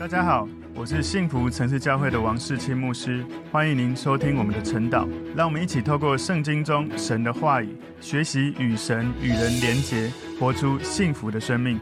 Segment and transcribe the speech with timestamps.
[0.00, 5.06] 大家好，我是幸福城市教会的王世清牧师，欢迎您收听我们的晨祷。
[5.36, 11.78] 让我们一起透过圣经中神的话语，学习与神与人连结，活出幸福的生命。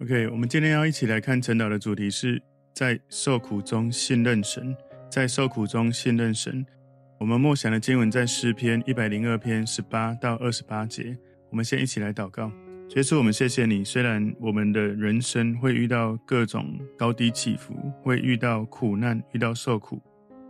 [0.00, 2.42] OK，我们今天要一起来看晨祷的主题是
[2.74, 4.76] 在受苦中信任神，
[5.08, 6.66] 在受苦中信任神。
[7.20, 11.16] 我们默想的经文在诗篇一百零二篇十八到二十八节。
[11.48, 12.50] 我们先一起来祷告。
[12.94, 13.82] 耶稣，我们谢谢你。
[13.82, 20.00] 虽然我们的人生会遇到各种高低起伏，会遇到苦难，遇到受苦，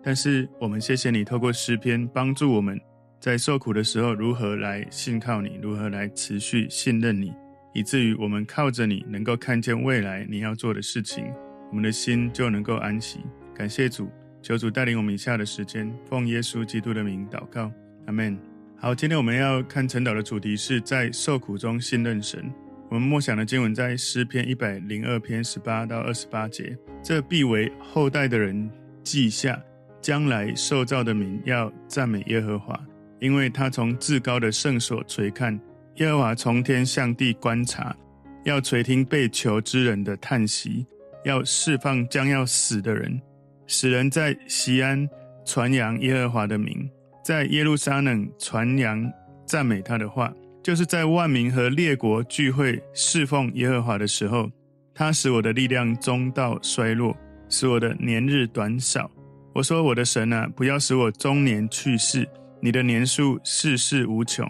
[0.03, 2.79] 但是我们谢谢你，透过诗篇帮助我们
[3.19, 7.33] 在受苦的时候如何来信靠你，如何来持续信任你，
[7.73, 11.25] 以至于我们靠着你能够看见未来你要做的事情，
[11.71, 13.21] 我们的心就能够安息。
[13.55, 14.11] 感谢主，
[14.43, 17.73] 求主带领我们以下的时间，奉耶稣基督的名祷告，
[18.05, 18.54] 阿门。
[18.85, 22.53] 好，今天我们要看晨祷的主题是在受苦中信任神。
[22.91, 26.77] 我们默想的经文在诗篇一百零二篇十八到二十八节。
[27.03, 28.71] 这必为后代的人
[29.03, 29.59] 记下，
[30.03, 32.79] 将来受造的民要赞美耶和华，
[33.21, 35.59] 因为他从至高的圣所垂看，
[35.95, 37.97] 耶和华从天向地观察，
[38.45, 40.87] 要垂听被囚之人的叹息，
[41.25, 43.19] 要释放将要死的人，
[43.67, 45.09] 使人在西安
[45.43, 46.87] 传扬耶和华的名。
[47.25, 49.11] 在耶路撒冷传扬
[49.47, 50.31] 赞美他的话，
[50.63, 54.51] 就是在万民和列国聚会侍奉耶和华的时候，
[54.95, 57.17] 他使我的力量中道衰落，
[57.49, 59.11] 使我的年日短少。
[59.55, 62.29] 我说：“我的神啊，不要使我终年去世。
[62.61, 64.47] 你的年数世世无穷。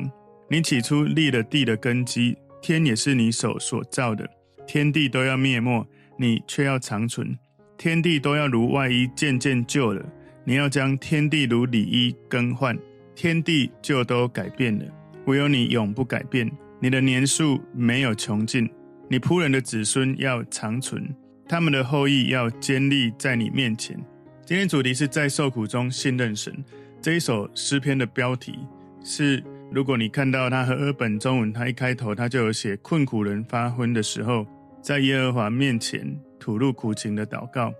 [0.50, 4.28] 你起初立了地的根基，天也是你手所造的。
[4.66, 5.86] 天地都要灭没，
[6.18, 7.38] 你却要长存。
[7.78, 10.04] 天地都要如外衣渐渐旧了。”
[10.46, 12.78] 你要将天地如里衣更换，
[13.14, 14.84] 天地就都改变了，
[15.24, 16.50] 唯有你永不改变。
[16.80, 18.68] 你的年数没有穷尽，
[19.08, 21.08] 你仆人的子孙要长存，
[21.48, 23.98] 他们的后裔要坚立在你面前。
[24.44, 26.54] 今天主题是在受苦中信任神。
[27.00, 28.58] 这一首诗篇的标题
[29.02, 34.46] 是，如果你看到他和合本中文，他一开头他就有写困苦人发昏的时候，
[34.82, 37.72] 在耶和华面前吐露苦情的祷告，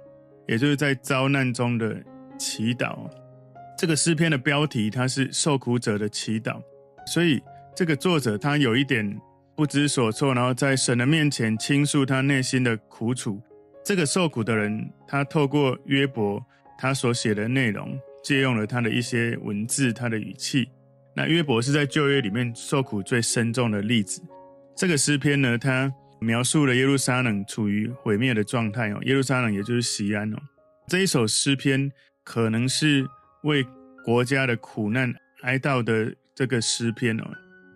[0.49, 2.03] 也就是在遭难中的。
[2.39, 3.09] 祈祷，
[3.79, 6.61] 这个诗篇的标题，它是受苦者的祈祷，
[7.07, 7.43] 所以
[7.75, 9.21] 这个作者他有一点
[9.57, 13.41] 不知所措，然后在神的面前倾诉他内心的苦楚。
[13.85, 16.45] 这个受苦的人，他透过约伯
[16.79, 20.69] 他所写的内容，借用了他的一些文字，他的语气。
[21.15, 24.23] 那约伯是在旧约里面受苦最深重的例子。
[24.75, 30.37] 这个诗篇呢，他描述了耶路撒冷处于毁灭的状态哦，耶路撒冷也就是西安哦。
[30.89, 31.91] 这一首诗篇。
[32.25, 33.07] 可能是
[33.43, 33.65] 为
[34.03, 37.25] 国家的苦难哀悼的这个诗篇哦，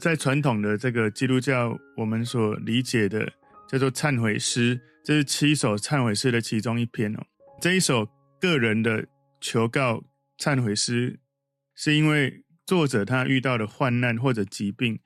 [0.00, 3.30] 在传统的这个基督教，我们所理解的
[3.68, 7.22] 叫做忏悔诗，这是七首忏悔诗的其中一篇哦。
[7.60, 8.08] 这一首
[8.40, 9.06] 个人的
[9.40, 10.02] 求告
[10.38, 11.20] 忏悔诗，
[11.74, 14.98] 是因为作者他遇到的患难或者疾病，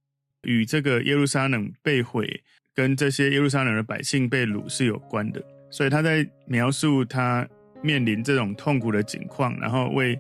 [0.43, 2.43] 与这个耶路撒冷被毁
[2.75, 7.49] 跟这些耶路撒冷的百姓被掳是有关的，所以他在描述他。
[7.83, 10.19] 面临这种痛苦的境况，然后为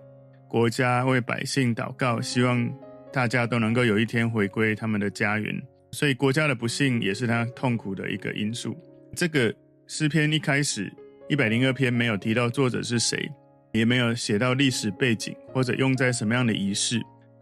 [0.48, 2.68] 国家、为百姓祷告，希望
[3.12, 5.62] 大家都能够有一天回归他们的家园。
[5.92, 8.76] 所以国家的不幸也是他痛苦的一个因素。
[9.14, 9.54] 这个
[9.86, 10.92] 诗篇一开始
[11.28, 13.30] 一百零二篇没有提到作者是谁，
[13.72, 17.00] 也没有写到历史背景或者用在什么样的仪式。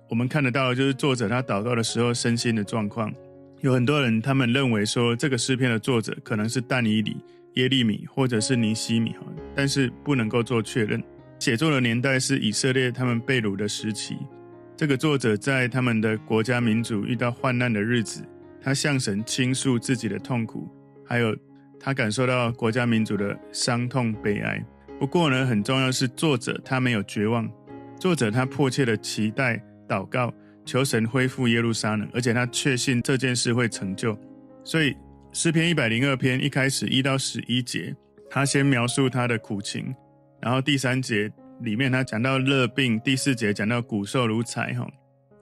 [0.08, 3.12] 我们看得到就是作者他祷告的时候身心的状况。
[3.60, 7.16] 有很多人他们认为说这个诗篇的作者可能是但以理。
[7.54, 9.12] 耶利米或者是尼西米，
[9.60, 11.04] 但是不能够做确认。
[11.38, 14.16] 写作的年代是以色列他们被掳的时期。
[14.74, 18.24] 这个作者在他们的国家民族遇到患难的日子，
[18.62, 20.66] 他向神倾诉自己的痛苦，
[21.04, 21.36] 还有
[21.78, 24.64] 他感受到国家民族的伤痛悲哀。
[24.98, 27.46] 不过呢，很重要是作者他没有绝望，
[27.98, 30.32] 作者他迫切的期待祷告，
[30.64, 34.18] 求神恢复耶路撒冷，而且他确信这件事会成就，
[34.64, 34.96] 所以。
[35.32, 37.94] 诗篇一百零二篇一开始一到十一节，
[38.30, 39.94] 他先描述他的苦情，
[40.40, 41.30] 然后第三节
[41.60, 44.88] 里面他讲到热病，第四节讲到骨瘦如柴哈，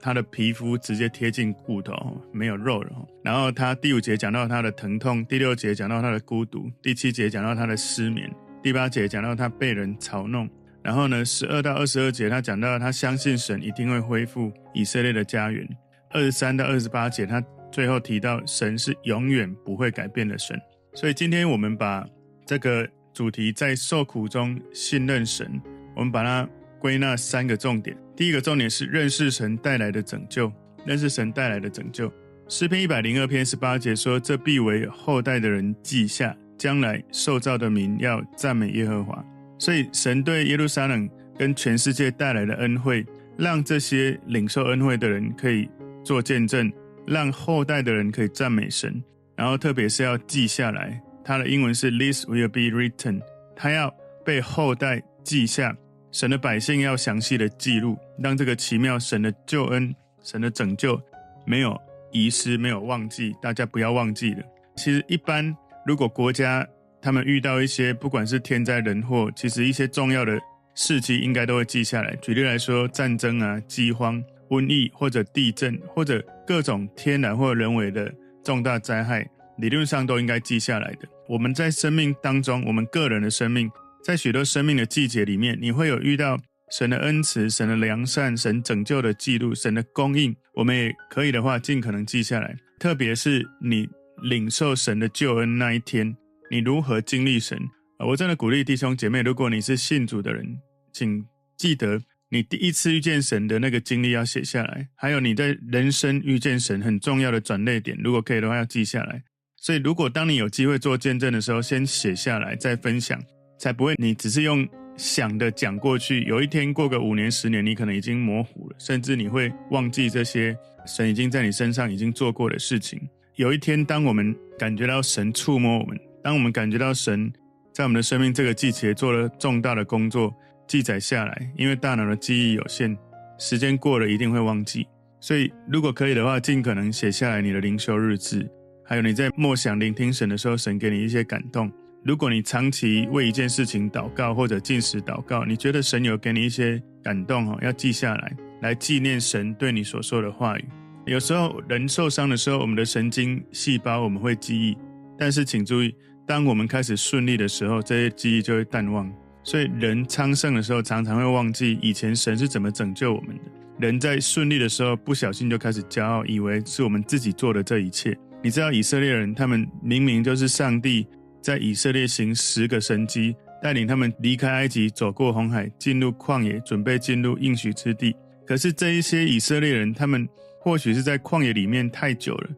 [0.01, 2.91] 他的皮肤直接贴近骨头，没有肉了。
[3.23, 8.29] 然后他第五节讲到他的疼痛，第六节讲到他的孤独，第七节讲到他的失眠，
[8.63, 10.49] 第八节讲到他被人嘲弄。
[10.81, 15.67] 然后呢，十二到二十二节他讲到他相信神一定会恢复以色列的家园。
[16.09, 17.41] 二十三到二十八节他。
[17.71, 20.59] 最后提到，神是永远不会改变的神，
[20.95, 22.03] 所以今天我们把
[22.49, 25.61] 这个主题在受苦中信任神，
[25.95, 26.49] 我们把它
[26.79, 27.95] 归纳三个重点。
[28.15, 30.51] 第一个重点是认识神带来的拯救，
[30.83, 32.11] 认识神带来的拯救。
[32.47, 39.23] 诗篇一百零二篇十八节说：“这必为后代的人记下，将来受造的民要赞美耶和华。
[39.59, 41.07] 所以，神对耶路撒冷
[41.37, 43.05] 跟全世界带来的恩惠，
[43.37, 45.69] 让这些领受恩惠的人可以
[46.03, 46.73] 做见证，
[47.05, 48.99] 让后代的人可以赞美神。
[49.35, 50.99] 然后，特别是要记下来，
[51.29, 53.21] 它的英文是 “This will be written”，
[53.55, 53.95] 它要
[54.25, 55.77] 被后代记下。
[56.11, 60.99] 神的百姓要详细的记录，让这个奇妙神的救恩、神的拯救
[61.45, 61.79] 没有
[62.11, 64.41] 遗失、没有忘记，大家不要忘记了。
[64.75, 65.55] 其实，一般
[65.85, 66.67] 如果国家
[66.99, 70.35] 他们遇到一些不管是天灾人祸，其实一些重要的
[70.73, 72.15] 事迹应该都会记下来。
[72.15, 78.11] 举例来说，战争啊、饥荒、瘟疫或者地震或者各种天然或人为的
[78.43, 81.07] 重大灾害，理论上都应该记下来的。
[81.27, 83.69] 我们在生命当中，我们个人的生命。
[84.01, 86.39] 在许多生命的季节里面，你会有遇到
[86.71, 90.33] 神的恩慈、神的良善、神拯救的记录、神的供应。
[90.55, 92.55] 我们也可以的话，尽可能记下来。
[92.79, 93.89] 特别是你
[94.23, 96.15] 领受神的救恩那一天，
[96.49, 97.59] 你如何经历神？
[98.07, 100.45] 我真的鼓励弟兄姐妹，如果你是信主的人，
[100.93, 101.25] 请
[101.57, 109.21] 记得你第一次遇见神的那个经历要写下来，还有你在人生遇见神很重要的转捩点，如果可以的话要记下来。
[109.61, 113.21] 所以，如果当你有机会做见证的时候，先写下来再分享。
[113.57, 114.65] 才不会，你只是用
[114.95, 122.97] 想的讲过去，有一天过个五年、十年，你可能已经模糊了，甚至你会忘记这些神已经在你身上已经做过的事情。
[123.35, 127.29] 有一天，当我们感觉到神触摸我们，当我们感觉到神
[127.73, 130.33] 在我们的生命这个季节做了重大的工作，
[130.65, 132.97] 记载下来，因为大脑的记忆有限，
[133.37, 134.87] 时间过了一定会忘记。
[135.19, 138.49] 所以，如果可以的话，尽可能写下来你的灵修日志，
[138.89, 141.71] 还有你在默想聆听神的时候，神给你一些感动。
[142.03, 150.65] 如果你长期为一件事情祷告或者禁食祷告，你觉得神有给你一些感动哦，要记下来，来纪念神对你所说的话语。
[151.05, 154.75] 有时候人受伤的时候，我们的神经细胞我们会记忆，
[155.19, 155.93] 但是请注意，
[156.25, 159.07] 当我们开始顺利的时候，这些记忆就会淡忘。
[159.43, 163.43] 所以人昌盛的时候，常常会忘记以前神是怎么拯救我们的。
[163.77, 168.17] 人在顺利的时候，不小心就开始骄傲，以为是我们自己做的这一切。
[168.41, 171.05] 你知道以色列人，他们明明就是上帝。
[171.41, 173.33] 在以色列行十个神迹，
[173.63, 178.13] 带领他们离开埃及，走过红海，进入旷野，准备进入应许之地。
[178.45, 180.27] 可是这一些以色列人，他们
[180.59, 182.49] 或许是在旷野里面太久了，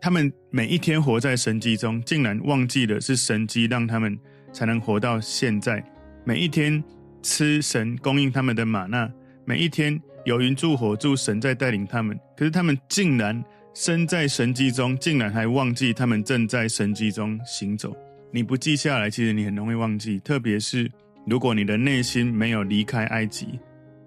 [0.00, 4.16] 他们每一天活在神迹中，竟然忘记了是神迹让他们
[4.52, 5.84] 才能活到现在。
[6.24, 6.82] 每一天
[7.22, 9.10] 吃神供应他们的吗哪，
[9.44, 12.16] 每一天有云柱火柱，神在带领他们。
[12.36, 13.42] 可是他们竟然
[13.80, 17.96] 身在神迹中，竟然还忘记他们正在神迹中行走。
[18.32, 20.18] 你不记下来，其实你很容易忘记。
[20.18, 20.90] 特别是
[21.28, 23.46] 如果你的内心没有离开埃及，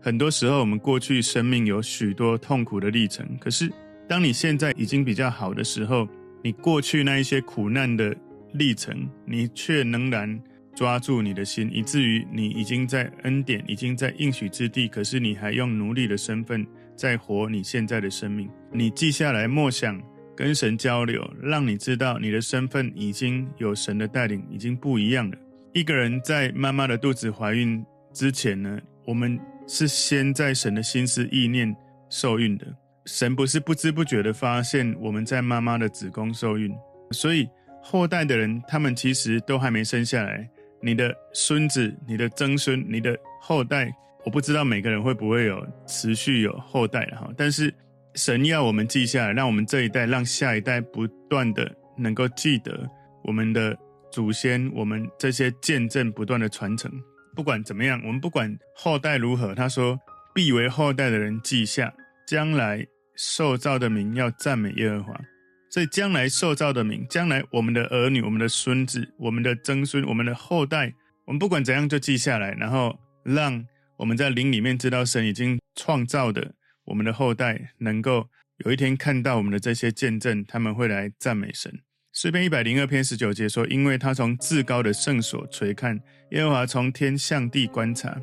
[0.02, 3.26] 很多时候我们过去生命有许多痛苦的历程。
[3.40, 3.72] 可是
[4.10, 6.06] 当你现在已经比较好的时候，
[6.44, 8.14] 你过去那一些苦难的
[8.52, 10.38] 历程，你却仍然
[10.76, 14.90] 抓住你的心，以至于你已经在恩典，已经在应许之地。
[14.90, 16.68] 可是你还用奴隶的身份
[17.02, 18.48] 在活你现在的生命。
[18.72, 20.00] 你记下来，默想。
[20.34, 25.38] 跟神交流，让你知道你的身份已经有神的带领，已经不一样了。
[25.74, 31.76] 一个人在妈妈的肚子怀孕之前呢，我们是先在神的心思意念
[32.10, 32.66] 受孕的。
[33.06, 36.74] 神不是不知不觉的发现我们在妈妈的子宫受孕，
[37.12, 37.48] 所以
[37.84, 40.50] 后代的人他们其实都还没生下来。
[40.82, 43.92] 你的孙子、你的曾孙、你的后代，
[44.26, 47.74] 我不知道每个人会不会有持续有后代哈，但是。
[48.16, 52.86] 神要我们记下来，让我们这一代，让下一代不断的能够记得
[53.24, 53.74] 我们的
[54.12, 56.92] 祖先，我们这些见证不断的传承。
[57.38, 59.98] 不管怎么样，我们不管后代如何，他说
[60.36, 61.94] 必为后代的人记下，
[62.28, 62.86] 将来
[63.16, 65.22] 受造的名要赞美耶和华。
[65.70, 73.66] 所以将来受造的名，将来我们的儿女、我们的孙子、我们的曾孙、我们的后代，我们不管怎样就记下来，然后让
[74.02, 76.56] 我们在灵里面知道神已经创造的。
[76.86, 78.28] 我们的后代能够
[78.66, 81.72] 有一天看到我们的这些见证，他们会来赞美神。
[82.12, 86.00] 诗篇一百零二篇十九节说：“因为他从至高的圣所垂看，
[86.32, 88.20] 耶和华从天向地观察。”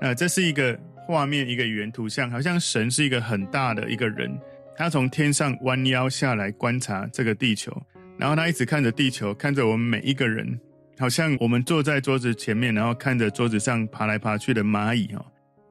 [0.00, 4.30] 那，这是一个画面，一个语言图像，好像神是一个很大的一个人，
[4.76, 7.76] 他从天上弯腰下来观察这个地球，
[8.16, 10.60] 然后他一直看着地球，看着我们每一个人，
[10.98, 15.24] 好像我们坐在桌子前面，然后看着桌子上爬来爬去的蚂蚁哦。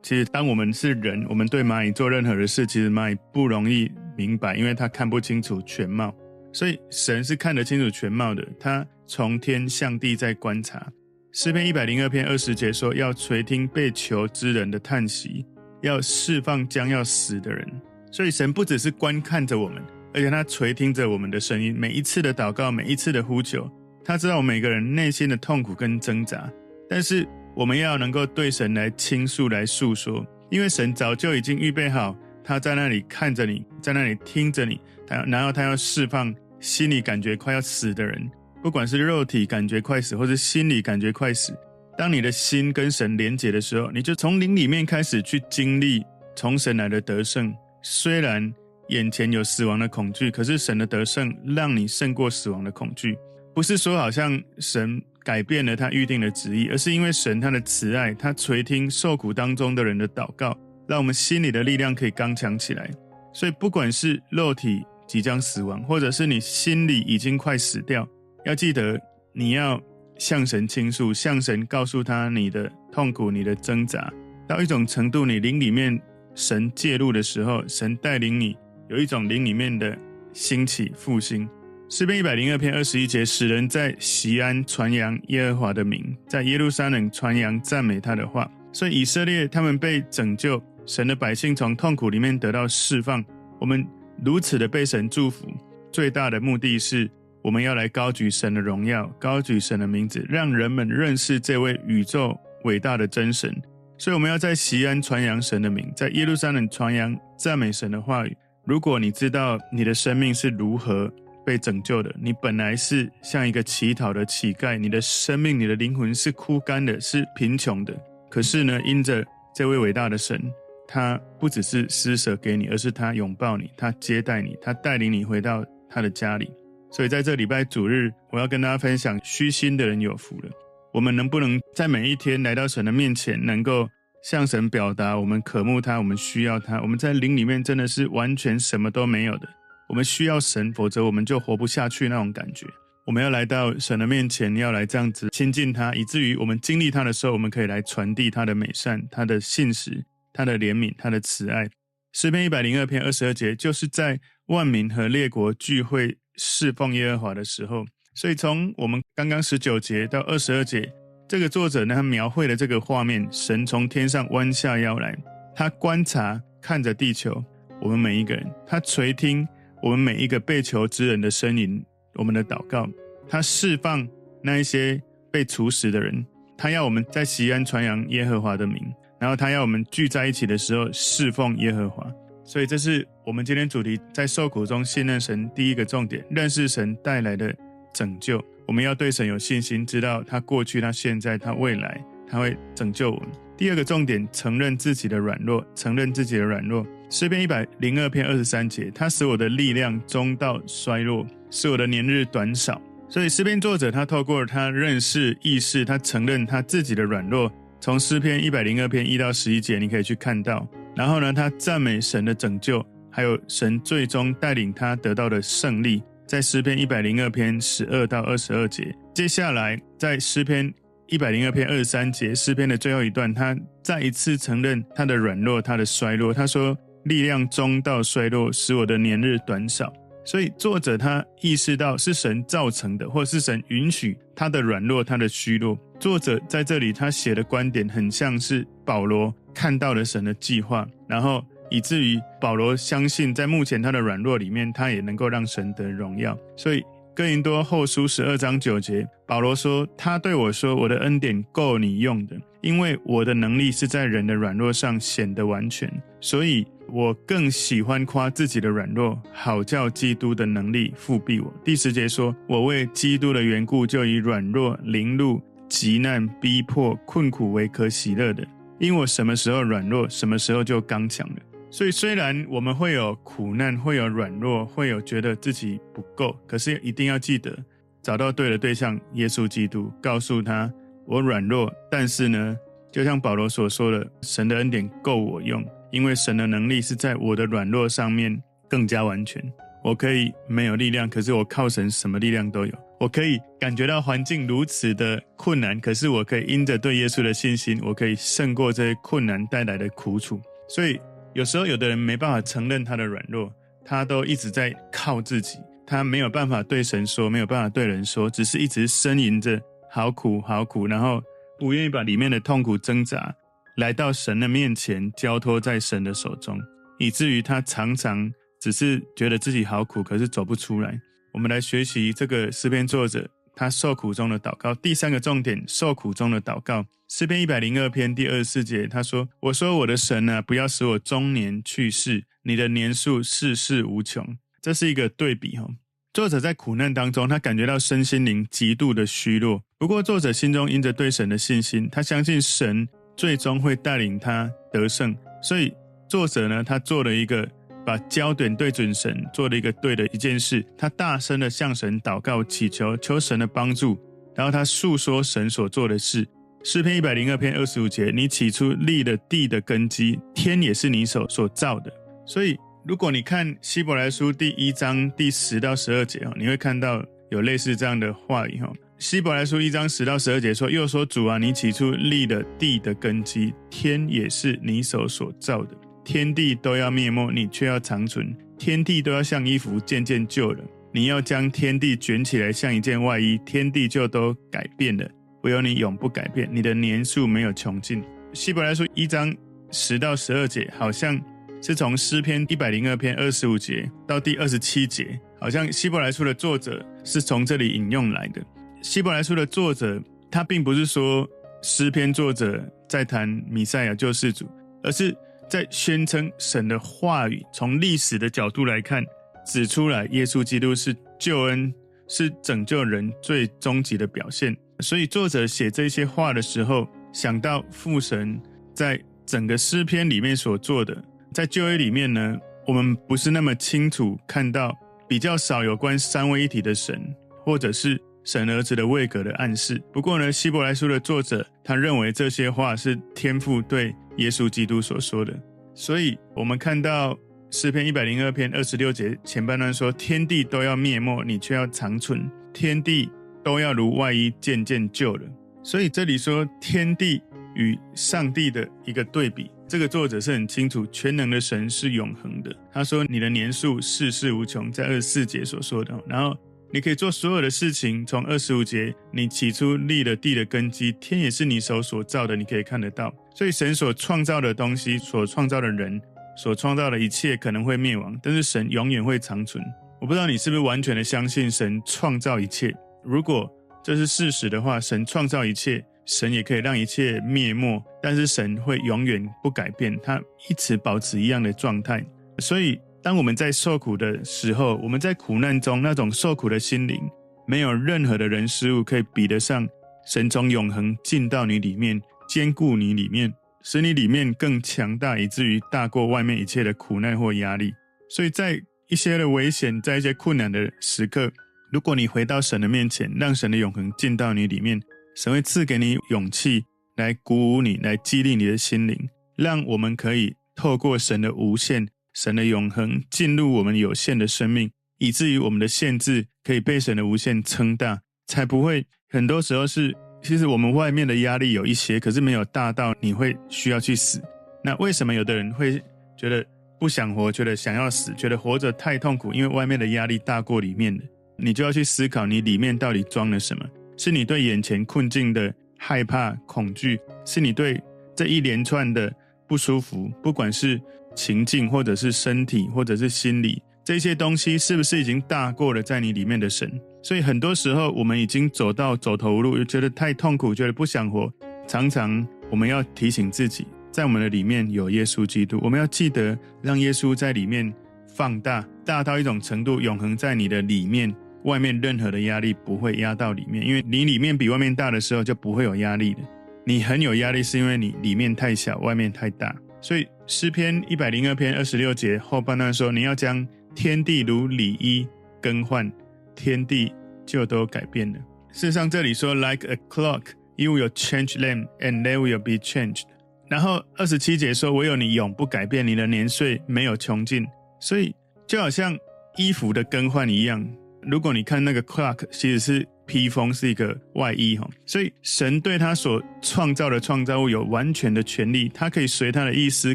[0.03, 6.13] 其实，当我们是人，我们对蚂蚁做任何的事，其实蚂蚁不容易明白，因为它看不清楚全貌。
[6.53, 8.47] 所以，神是看得清楚全貌的。
[8.59, 10.87] 他从天向地在观察。
[11.33, 15.43] 诗篇一百零二篇二十节说：“要垂听被囚之人的叹息，
[15.81, 17.67] 要释放将要死的人。”
[18.09, 21.75] 所以，神不只是观看着我们，而且他垂听着我们的声音。
[21.75, 23.69] 每一次的祷告，每一次的呼求，
[24.05, 26.47] 他知道我每个人内心的痛苦跟挣扎，
[26.87, 38.29] 但是我们要能够对神来倾诉、来诉说，因为神早就已经预备好，他在那里看着你，在那里听着你，他然后他要释放心里感觉快要死的人，
[38.61, 41.57] 不管是肉体感觉快死，或是心里感觉快死。
[41.97, 47.51] 当你的心跟神连结的时候，你就从灵里面开始去经历从神来的得胜。
[47.81, 48.53] 虽然
[48.89, 53.17] 眼前有死亡的恐惧，可是神的得胜让你胜过死亡的恐惧。
[53.55, 60.55] 不是说好像神改变了他预定的旨意，而是因为神他的慈爱，他垂听受苦当中的人的祷告，
[60.87, 62.91] 让我们心里的力量可以刚强起来。
[63.33, 68.07] 所以不管是肉体即将死亡，或者是你心里已经快死掉，
[68.45, 68.99] 要记得
[69.33, 69.81] 你要。
[70.17, 74.09] 向神倾诉，向神告诉他你的痛苦、你的挣扎，
[74.47, 76.01] 到一种程度，你灵里面
[76.33, 78.55] 神介入的时候，神带领你
[78.87, 79.93] 有一种灵里面的
[80.31, 81.45] 兴起复兴。
[81.87, 88.49] 诗篇一百零二篇二十一节，使人在西安传扬耶和华的名，在耶路撒冷传扬赞美他的话。
[88.73, 93.23] 所以以色列他们被拯救，神的百姓从痛苦里面得到释放。
[93.59, 93.85] 我们
[94.23, 95.47] 如此的被神祝福，
[95.91, 97.09] 最大的目的是。
[97.43, 103.55] 我们要来高举神的荣耀，高举神的名字，让人们认识这位宇宙伟大的真神。
[103.99, 108.35] 所以，我们要在西安传扬神的名，在耶路撒冷传扬赞美神的话语。
[108.65, 111.07] 如果你知道你的生命是如何
[111.45, 117.95] 被拯救的，你本来是像一个乞讨的乞丐，你的生命、你的灵魂是枯干的，是贫穷的。
[118.29, 119.23] 可是呢，因着
[119.53, 120.41] 这位伟大的神，
[120.87, 126.51] 他不只是施舍给你，而是他拥抱你，他接待你，他带领你回到他的家里。
[126.91, 130.49] 所以在这礼拜主日，我要跟大家分享：虚心的人有福了。
[130.93, 133.87] 我们能不能在每一天来到神的面前，能够
[134.23, 136.81] 向神表达我们渴慕他，我们需要他？
[136.81, 139.47] 我们在灵里面真的是完全什么都没有的。
[139.87, 142.65] 我们需要神，否则我们就活不下去那种感觉。
[143.05, 151.67] 我们要来到神的面前，要来这样子亲近他，以至于我们经历他的时候，我们可以来传递他的美善、他的信实、他的怜悯、他的慈爱。
[152.13, 156.17] 诗篇一百零二篇二十二节，就是在万民和列国聚会。
[156.37, 160.91] 侍奉耶和华的时候，所以从我们刚刚十九节到二十二节，
[161.29, 165.17] 这个作者呢，他描绘了这个画面：神从天上弯下腰来，
[165.55, 167.41] 他观察看着地球，
[167.81, 169.47] 我们每一个人，他垂听
[169.85, 172.89] 我们每一个被囚之人的声音，我们的祷告，
[173.29, 174.07] 他释放
[174.41, 174.99] 那一些
[175.31, 176.25] 被处死的人，
[176.57, 178.83] 他要我们在西安传扬耶和华的名，
[179.19, 182.03] 然后他要我们聚在一起的时候侍奉耶和华。
[182.43, 187.55] 所以，这是我们今天主题，在受苦中信任神第一个重点，认识神带来的
[187.93, 188.43] 拯救。
[188.67, 193.29] 我们要对神有信心，知道他过去、他现在、他未来，他会拯救我们。
[193.55, 196.83] 第二个重点，承认自己的软弱，承认自己的软弱。
[197.09, 202.81] 诗篇一百零二篇二十三节，他使我的力量中到衰弱，使我的年日短少。
[203.07, 207.51] 所以，诗篇作者他透过他认识、意识，他承认他自己的软弱。
[207.79, 210.67] 从诗篇一百零二篇一到十一节，你可以去看到。
[210.95, 218.93] 然后呢，他赞美神的拯救，还有神最终带领他得到的胜利，在诗篇一百零二篇十二到二十二节。
[219.13, 220.73] 接下来，在诗篇
[221.07, 226.33] 一百零二篇二十三节，诗篇的最后一段，他再一次承认他的软弱，他的衰弱。
[226.33, 229.91] 他说：“力量中到衰落，使我的年日短少。”
[230.25, 235.77] 所以，作者他意识到是神造成的，或是神允许他的软弱，他的虚弱。
[235.99, 239.33] 作者在这里他写的观点，很像是保罗。
[239.53, 246.37] 看到了神的计划，然后以至于保罗相信，在目前他的软弱里面，他也能够让神得荣耀。
[246.57, 246.83] 所以
[247.15, 255.89] 哥林多后书十二章九节，保罗说：“他对我说，我的恩典够你用的，因为我的能力是在人的软弱上显得完全。
[256.19, 268.45] 所以我更喜欢夸自己的软弱，好叫基督的能力覆庇我。”第十节说：“我为基督的缘故，就以软弱、凌辱、急难、逼迫、困苦为可喜乐的。”
[268.77, 271.35] 因我什么时候软弱，什么时候就刚强了。
[271.71, 277.57] 所以虽然我们会有苦难，会有软弱，会有觉得自己不够，可是一定要记得
[278.01, 280.71] 找到对的对象——耶稣基督，告诉他
[281.05, 282.57] 我软弱，但是呢，
[282.91, 289.41] 就像保罗所说的，神的恩典够我用，因为神的能力是在我的软弱上面更加完全。
[289.81, 292.73] 我可以没有力量，可是我靠神，什么力量都有。
[292.99, 300.41] 我可以感觉到环境如此的困难，可是我可以因着对耶稣的信心，我可以胜过这些困难带来的苦楚。
[300.67, 300.99] 所以
[301.33, 303.49] 有时候有的人没办法承认他的软弱，
[303.85, 311.23] 他都一直在靠自己，他没有办法对神说，没有办法对人说，只是一直呻吟着好苦好苦，然后
[311.57, 313.33] 不愿意把里面的痛苦挣扎
[313.77, 316.59] 来到神的面前交托在神的手中，
[316.99, 318.31] 以至于他常常。
[318.57, 320.99] 只是觉得自己好苦，可是走不出来。
[321.33, 324.73] 我们来学习这个诗篇作者，他受苦中的祷告。
[324.73, 326.83] 第三个重点，受苦中的祷告。
[327.07, 335.67] 诗篇一百零二篇第二十四节，他说：“我说我的神啊，不要使我终年去世，你的年数世世无穷。”这是一个对比哈。
[336.11, 339.61] 作者在苦难当中，他感觉到身心灵极度的虚弱。
[339.77, 345.15] 不过，作者心中因着对神的信心，他相信神最终会带领他得胜。
[345.41, 345.73] 所以，
[346.07, 347.47] 作者呢，他做了一个
[347.85, 350.65] 把焦点对准神，做了一个对的一件事。
[350.77, 353.97] 他大声的向神祷告，祈求求神的帮助，
[354.35, 356.27] 然后他诉说神所做的事。
[356.63, 361.93] 诗篇一百零二篇二十五节：你起初立了地的根基，天也是你手所造的。
[362.25, 362.57] 所以，
[362.87, 368.71] 如果你看希伯来书第一章第十到十二节哦，你会看到有类似这样的话语哈。
[368.97, 375.75] 希伯来书一章十到十二节说：又说主啊，你起初立了地的根基，天也是你手所造的。
[376.03, 378.25] 天地都要灭没，你却要长存；
[378.57, 385.05] 天地都要像衣服渐渐旧了，你要将天地卷起来像一件外衣，天地就都改变了。
[385.43, 388.01] 唯有你永不改变，你的年数没有穷尽。
[388.31, 389.35] 希伯来书一章
[389.71, 391.19] 十到十二节，好像
[391.61, 398.41] 是从诗篇一百零二篇二十五节到第二十七节，好像希伯来书的作者是从这里引用来的。
[398.85, 399.99] 希伯来书的作者，
[400.29, 401.27] 他并不是说
[401.63, 404.47] 诗篇作者在谈弥赛亚救世主，
[404.83, 405.11] 而是
[405.49, 409.03] 在宣称神的话语，从历史的角度来看，
[409.43, 411.73] 指出来耶稣基督是救恩，
[412.07, 414.55] 是拯救人最终极的表现。
[414.81, 418.39] 所以作者写这些话的时候，想到父神
[418.75, 420.95] 在整个诗篇里面所做的，
[421.33, 422.37] 在旧约里面呢，
[422.67, 424.71] 我们不是那么清楚看到，
[425.09, 427.01] 比较少有关三位一体的神，
[427.43, 429.81] 或者是神儿子的位格的暗示。
[429.93, 435.33] 不过呢，希伯来书的作者他认为这些话是天父对耶稣基督所说的。
[435.73, 437.17] 所以我们看到
[437.51, 443.09] 诗篇一百零二篇二十六节前半段说：“天地都要灭没，你却要长存。”天地。
[443.45, 445.23] 都要如外衣渐渐旧了，
[445.61, 447.21] 所以这里说天地
[447.53, 452.51] 与上帝的一个对比，这个作者是很清楚，全能的神是永恒的。
[452.73, 456.35] 他说你的年数世世无穷，在二十四节所说的，然后
[456.71, 458.05] 你可以做所有的事情。
[458.05, 463.13] 从二十五节，你起初立了地的根基，天也是你手所造的，你可以看得到。
[463.33, 466.01] 所以神所创造的东西，所创造的人，
[466.37, 469.63] 所创造的一切可能会灭亡，但是神永远会长存。
[470.01, 472.75] 我不知道你是不是完全的相信神创造一切。
[473.03, 473.49] 如果
[473.83, 482.05] 这是事实的话，神创造一切，神也可以让一切灭没，但是神会永远不改变，他一直保持一样的状态。
[482.39, 486.99] 所以，当我们在受苦的时候，我们在苦难中那种受苦的心灵，
[487.45, 489.69] 没有任何的人事物可以比得上
[490.07, 497.71] 神从永恒进到你里面，坚固你里面，使你里面更强大，以至于大过外面一切的苦难或压力。
[498.09, 501.31] 所以在一些的危险，在一些困难的时刻。
[501.71, 504.81] 如果你回到神的面前，让神的永恒进到你里面，
[505.15, 506.65] 神会赐给你勇气，
[506.95, 508.97] 来鼓舞你，来激励你的心灵，
[509.35, 524.21] 让我们可以透过神的无限、神的永恒进入我们有限的生命，以至于我们的限制可以被神的无限撑大，才不会很多时候是，其实我们外面的压力有一些，可是没有大到你会需要去死。
[524.63, 525.79] 那为什么有的人会
[526.17, 526.43] 觉得
[526.79, 529.33] 不想活，觉得想要死，觉得活着太痛苦？
[529.33, 531.03] 因为外面的压力大过里面的。
[531.37, 533.65] 你就要去思考，你里面到底装了什么？
[533.97, 537.81] 是你对眼前困境的害怕、恐惧，是你对
[538.15, 539.13] 这一连串的
[539.45, 540.81] 不舒服，不管是
[541.15, 546.71] 情境，或者是身体，或者是心理，这些东西是不是已经大过了在你里面的神？
[547.01, 551.31] 所以很多时候，我们已经走到走投无路，又觉得太痛苦，觉得不想活。
[551.67, 557.73] 常常我们要提醒自己，在我们的里面有耶稣基督，我们要记得让耶稣在里面
[558.15, 561.15] 放大，大到一种程度，永恒在你的里面。
[561.45, 566.21] 外面任何的压力不会压到里面，因为你里面比外面大的时候就不会有压力了。
[566.65, 569.55] 你很有压力是因为你里面太小，外面太大。
[569.79, 575.07] 所以诗篇一百零二篇二十六节后半段说：“你要将天地如里衣
[575.39, 575.91] 更换，
[576.35, 576.91] 天地
[577.27, 578.19] 就都改变了。”
[578.51, 580.23] 事实上这里说：“Like a clock,
[580.55, 583.03] you will change them, and they will be changed。”
[583.47, 587.45] 然后二十七节说：“唯有你永不改变，你的年岁没有穷尽。”
[587.79, 588.15] 所以
[588.47, 588.97] 就好像
[589.37, 590.67] 衣服的更换一样。
[591.05, 594.67] 如果你看那个 clock，其实是披风，是一个外衣哈。
[594.85, 599.93] 所以神对他所创造的创造物有完全的权利，他可以随他的意思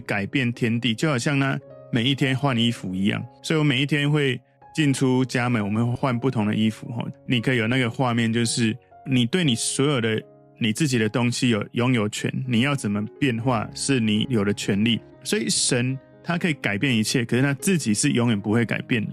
[0.00, 1.58] 改变天地，就好像呢
[1.92, 3.24] 每一天换衣服一样。
[3.42, 4.40] 所以我每一天会
[4.74, 7.04] 进出家门，我们会换不同的衣服哈。
[7.26, 10.22] 你可以有那个画面，就是你对你所有的
[10.58, 15.00] 你自己的东西有拥有权，你要怎么变化是你有的权利。
[15.24, 19.10] 所以神他可以改变一切，可是他自己是永远不会改变的。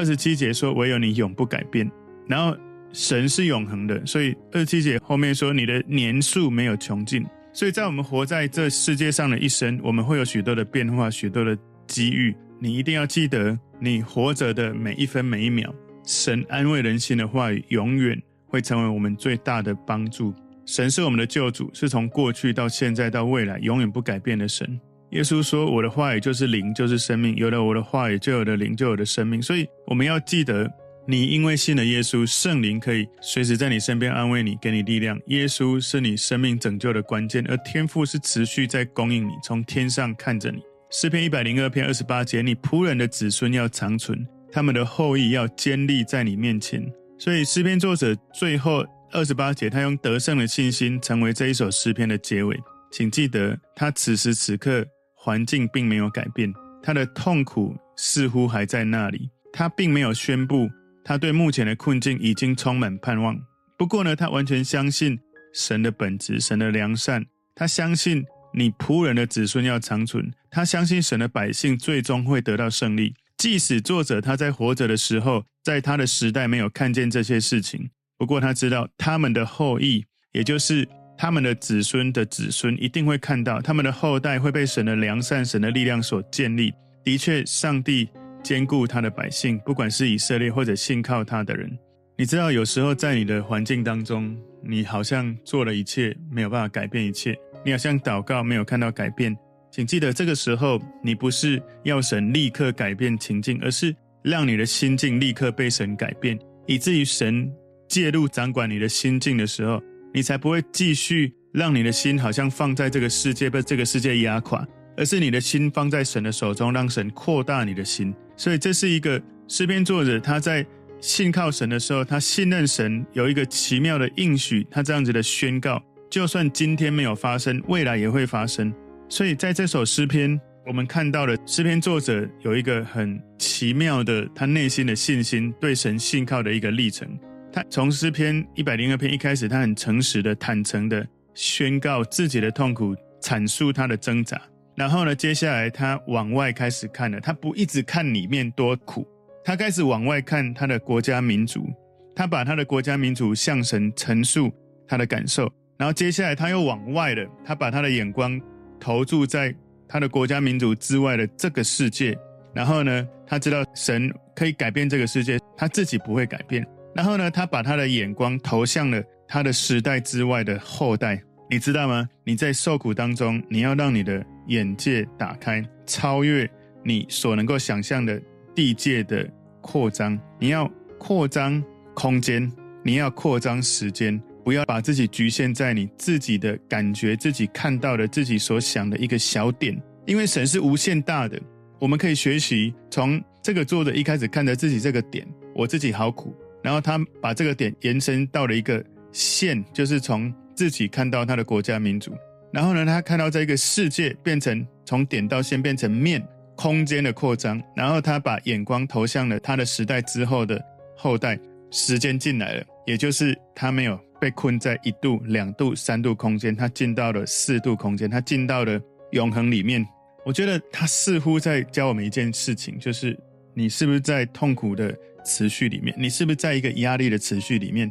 [0.00, 1.86] 二十七节说：“唯有你永不改变。”
[2.26, 2.56] 然后
[2.90, 7.22] 神是永恒的，所以二十七节后面说你的年数没有穷尽。
[7.52, 11.54] 所以在我们活在这世界上的一生，我们会有许多的变化，许多的
[11.86, 12.34] 机遇。
[12.58, 15.70] 你一定要记得，你活着的每一分每一秒，
[16.06, 20.34] 神安慰人心的话语，永远会成为我们最大的帮助。
[20.64, 24.80] 神是我们的救主，是从过去到现在到未来永远不改变的神。
[25.10, 27.34] 耶稣说：“我的话语就是灵，就是生命。
[27.36, 30.70] 有了我的话语，就有了灵，就有了生命。”所以我们要记得。
[31.08, 35.18] 你因为信了耶稣，圣灵可以随时在你身边安慰你，给你力量。
[35.26, 40.60] 耶稣是你生命拯救的关键，而天父是持续在供应你，从天上看着你。
[40.90, 46.80] 诗篇一百零二篇二十八节，你仆人的子孙要长存，他们的后裔要坚立在你面前。
[47.18, 52.56] 所以诗篇作者最后二十八节，他用得胜的信心成为这一首诗篇的结尾。
[52.92, 54.86] 请记得，他此时此刻
[55.22, 56.50] 环境并没有改变，
[56.82, 60.70] 他的痛苦似乎还在那里，他并没有宣布。
[61.04, 63.38] 他对目前的困境已经充满盼望。
[63.76, 65.18] 不过呢，他完全相信
[65.52, 67.26] 神的本质，神的良善。
[67.54, 70.32] 他相信你仆人的子孙要长存。
[70.50, 73.14] 他相信神的百姓最终会得到胜利。
[73.36, 80.88] 即使作者他在活着的时候，在他的时代没有看见这些事情，不过他知道他们的后裔，也就是
[81.20, 86.72] 他们的子孙的子孙，一定会看到他们的后代会被神的良善、神的力量所建立。
[87.04, 88.08] 的确，上帝。
[88.42, 91.70] 兼顾他的百姓，不管是以色列或者信靠他的人，
[92.16, 97.36] 你知道，有时候在你的环境当中，你好像做了一切，没有办法改变一切。
[97.62, 99.36] 你好像祷告，没有看到改变。
[99.70, 107.52] 请记得，这个时候你不是要神立刻改变情境，而是让你的心境立刻被神改变，以至于神
[107.88, 118.14] 介入掌管你的心境的时候，你才不会继续让你的心好像放在这个世界，被这个世界压垮，而是你的心放在神的手中，让神扩大你的心。
[118.36, 120.64] 所以这是一个诗篇作者，他在
[121.00, 128.72] 信靠神的时候，他信任神有一个奇妙的应许，他这样子的宣告，就算今天没有发生，未来也会发生。
[129.08, 137.08] 所以在这首诗篇，我们看到了诗篇作者有一个很奇妙的他内心的信心，对神信靠的一个历程。
[137.52, 144.40] 他从诗篇一百零二篇一开始，他很诚实的、坦诚的宣告自己的痛苦，阐述他的挣扎。
[144.76, 149.06] 然后呢，接下来他往外开始看了，他不一直看里面多苦，
[149.44, 151.68] 他开始往外看他的国家民族，
[152.14, 154.52] 他把他的国家民族向神陈述
[154.86, 158.40] 他的感受，然后接下来他又往外了，他把他的眼光
[158.78, 159.54] 投注在
[159.88, 162.16] 他的国家民族之外的这个世界，
[162.54, 171.22] 然后呢，他知道神可以改变这个世界，他自己不会改变，然后呢，他把他的眼光投向了他的时代之外的后代。
[171.48, 172.08] 你知道吗？
[172.22, 176.48] 你在受苦当中，你要让你的眼界打开，超越
[176.84, 178.22] 你所能够想象的
[178.54, 179.28] 地界的
[179.60, 180.16] 扩张。
[180.38, 181.60] 你要扩张
[181.92, 182.48] 空间，
[182.84, 189.76] 你要扩张时间，不要把自己局限在你自己的感觉、自己看到的、自己所想的一个小点。
[190.06, 191.36] 因为神是无限大的，
[191.80, 200.32] 我们可以学习从这个作者一开始看着自己这个点，我自己好苦，然后他把这个点延伸到了一个线，就是从。
[200.52, 202.12] 自己看到他的国家民族，
[202.52, 206.22] 然后呢，他看到这个世界变成从点到线变成面，
[206.54, 210.62] 空间的扩张，然后他把眼光投向了他的时代之后的
[210.94, 218.78] 后代，时间进来了，也就是他没有被困在一度、两度、三度空间，他进到了四度空间，他进到了
[219.12, 219.82] 永恒里面。
[220.26, 223.18] 我觉得他似乎在教我们一件事情，就是
[223.54, 225.94] 你是不是在痛苦的持续里面？
[225.98, 227.90] 你是不是在一个压力的持续里面？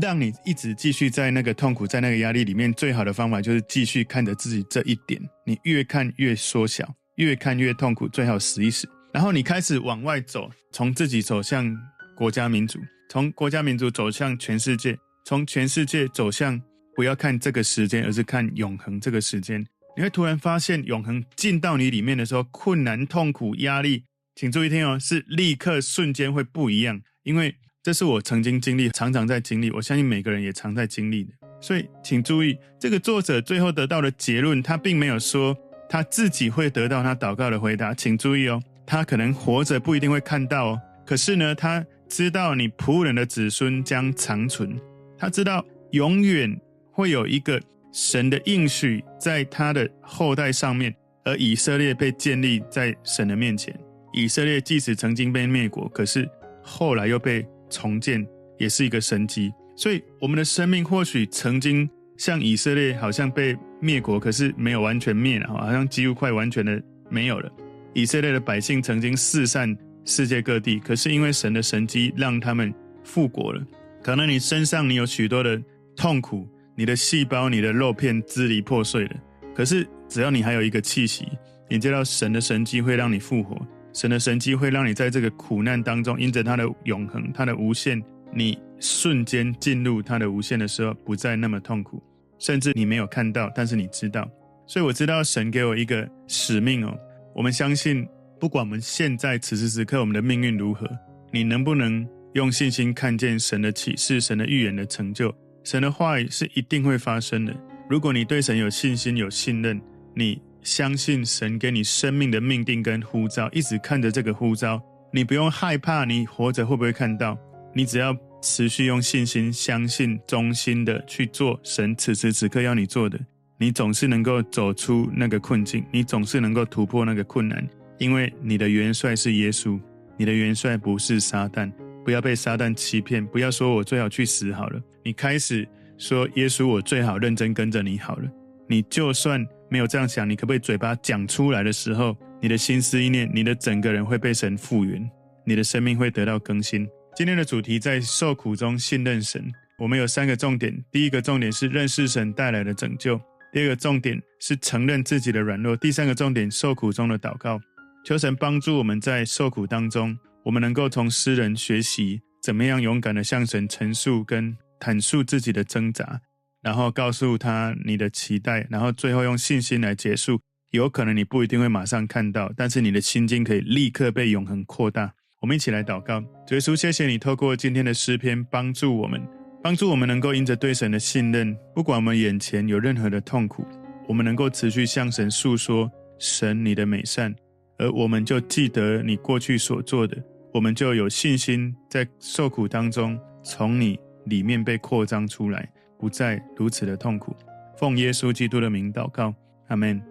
[0.00, 5.20] 让你一直继续在那个痛苦、在那个压力里面，最好的方法就是继续看着自己这一点。
[5.44, 8.88] 你越看越缩小，越看越痛苦，最好死一死。
[9.12, 11.76] 然后你开始往外走，从自己走向
[12.16, 12.78] 国家民族，
[13.10, 16.60] 从国家民族走向全世界，从全世界走向
[16.94, 19.66] 不要看这个时间，而是看永恒这个时间。
[19.96, 24.04] 你会突然发现，永恒进到你里面的时候，困难、痛苦、压力，
[24.40, 27.54] 请注意听哦，是立刻瞬间会不一样，因为。
[27.82, 31.32] 这是我曾经经历，常常在经历，我相信每个人也常在经历的。
[31.62, 35.56] 所以，请注意，这个作者最后得到的结论，他并没有说
[35.88, 37.94] 他自己会得到他祷告的回答。
[37.94, 40.80] 请注意哦，他可能活着不一定会看到哦。
[41.06, 44.78] 可是呢，他知道你仆人的子孙将长存，
[45.18, 46.58] 他知道永远
[46.92, 47.60] 会有一个
[47.92, 53.74] 神的应许在他的后代上面，而以色列被建立在神的面前。
[54.12, 56.28] 以色列即使曾经被灭国，可是
[56.62, 57.46] 后来又被。
[57.72, 58.26] 重建
[58.58, 67.48] 也是一个神迹，所以我们的生命或许曾经像以色列，好像被灭国，可是没有完全灭了，好像几乎快完全的没有了。
[67.94, 69.72] 以色列的百姓曾经四散
[70.04, 73.64] 世界各地，可是因为神的神迹让他们复国了。
[74.02, 75.62] 可能你身上你有许多的
[75.94, 76.44] 痛苦，
[76.74, 79.16] 你的细胞、你的肉片支离破碎了。
[79.54, 81.24] 可是只要你还有一个气息，
[81.68, 83.56] 你知道神的神迹会让你复活，
[83.92, 92.02] 神的神迹会让你在这个苦难当中，因着他的永恒、他的无限，你瞬间进入他的无限的时候，不再那么痛苦，
[92.38, 94.28] 甚至你没有看到，但是你知道。
[94.66, 96.96] 所以我知道神给我一个使命哦。
[97.34, 98.06] 我们相信，
[98.38, 100.88] 不管我们现在此时此刻我们的命运如何，
[101.32, 105.34] 你能不能用信心看见神的启示、神的预言的成就？
[105.64, 107.54] 神的话语是一定会发生的。
[107.88, 109.80] 如果你对神有信心、有信任，
[110.14, 117.38] 你相信神给你生命的命定跟呼召，一直看着这个呼召，你不用害怕你活着会不会看到，
[117.74, 123.18] 你只要持续用信心、相信、忠心的去做神此时此刻要你做的。
[123.58, 127.66] 你总是能够走出那个困境，你总是能够突破那个困难，
[127.98, 129.78] 因为你的元帅是耶稣，
[130.16, 131.70] 你的元帅不是撒旦。
[132.02, 134.80] 不要被撒旦欺骗，不要说我最好去死好了。
[135.04, 135.68] 你开始
[135.98, 138.28] 说耶稣，我最好认真跟着你好了。
[138.66, 145.08] 你就算没有这样想，你可不可以嘴巴讲出来的时候，你的心思意念，你的整个人会被神复原，
[145.46, 146.86] 你的生命会得到更新。
[147.14, 149.44] 今天的主题在受苦中信任神，
[149.78, 150.76] 我们有三个重点。
[150.90, 153.20] 第一个重点是认识神带来的拯救。
[153.52, 157.60] 第二个重点是承认自己的软弱，第三个重点受苦中的祷告，
[158.04, 166.20] 求神帮助我们在受苦当中，我们能够从诗人学习怎么样勇敢地向神陈述跟坦述自己的挣扎，
[166.62, 170.40] 然后告诉他你的期待，然后最后用信心来结束。
[170.70, 175.12] 有可能你不一定会马上看到，但是你的心境可以立刻被永恒扩大。
[175.40, 179.20] 我们一起来祷告，主耶稣，谢谢你透过今天的诗篇帮助我们。
[179.62, 183.66] 帮助我们能够因着对神的信任，不管我们眼前有任何的痛苦，
[184.06, 187.34] 我们能够持续向神诉说神你的美善，
[187.78, 190.16] 而我们就记得你过去所做的，
[190.54, 195.68] 我们就有信心在受苦当中从你里面被扩张出来，
[196.00, 197.36] 不再如此的痛苦。
[197.76, 199.34] 奉耶稣基督的名祷告，
[199.68, 200.02] 阿门。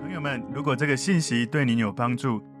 [0.00, 2.42] 朋友们如果这个信息对您有帮助，